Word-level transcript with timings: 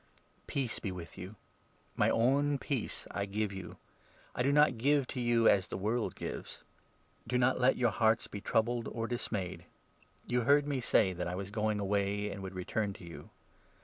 Peace 0.47 0.79
be 0.79 0.91
with 0.91 1.15
you! 1.15 1.35
My 1.95 2.09
own 2.09 2.57
27 2.57 2.57
peace 2.57 3.07
I 3.11 3.27
give 3.27 3.53
you. 3.53 3.77
I 4.33 4.41
do 4.41 4.51
not 4.51 4.79
give 4.79 5.05
to 5.09 5.21
you 5.21 5.47
as 5.47 5.67
the 5.67 5.77
world 5.77 6.15
gives. 6.15 6.63
Do 7.27 7.37
not 7.37 7.59
let 7.61 7.77
your 7.77 7.91
hearts 7.91 8.25
be 8.25 8.41
troubled, 8.41 8.87
or 8.87 9.05
dismayed. 9.05 9.65
You 10.25 10.41
heard 10.41 10.63
28 10.63 10.67
me 10.77 10.81
say 10.81 11.13
that 11.13 11.27
I 11.27 11.35
was 11.35 11.51
going 11.51 11.79
away 11.79 12.31
and 12.31 12.41
would 12.41 12.55
return 12.55 12.93
to 12.93 13.03
you. 13.05 13.29